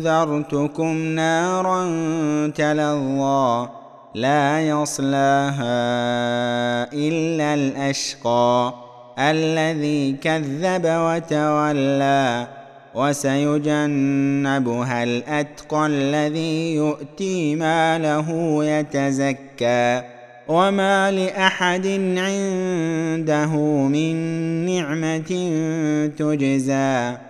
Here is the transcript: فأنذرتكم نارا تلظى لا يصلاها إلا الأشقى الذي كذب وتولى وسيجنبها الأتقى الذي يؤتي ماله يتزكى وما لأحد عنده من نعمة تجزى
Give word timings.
فأنذرتكم 0.00 0.96
نارا 0.96 1.84
تلظى 2.48 3.68
لا 4.14 4.68
يصلاها 4.68 5.80
إلا 6.92 7.54
الأشقى 7.54 8.74
الذي 9.18 10.12
كذب 10.12 10.82
وتولى 10.84 12.46
وسيجنبها 12.94 15.02
الأتقى 15.02 15.86
الذي 15.86 16.74
يؤتي 16.74 17.56
ماله 17.56 18.58
يتزكى 18.64 20.02
وما 20.48 21.10
لأحد 21.10 21.86
عنده 22.16 23.56
من 23.86 24.16
نعمة 24.66 25.30
تجزى 26.18 27.29